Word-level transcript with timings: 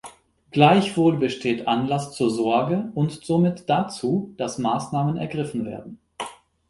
Gleichwohl 0.49 1.17
besteht 1.17 1.67
Anlass 1.67 2.11
zur 2.15 2.31
Sorge 2.31 2.89
und 2.95 3.23
somit 3.23 3.69
dazu, 3.69 4.33
dass 4.37 4.57
Maßnahmen 4.57 5.15
ergriffen 5.15 5.63
werden. 5.63 5.99